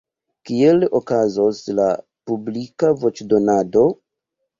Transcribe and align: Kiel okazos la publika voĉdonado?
Kiel 0.49 0.85
okazos 0.99 1.59
la 1.79 1.85
publika 2.31 2.89
voĉdonado? 3.05 3.85